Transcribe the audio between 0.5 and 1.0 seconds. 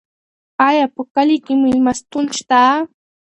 ایا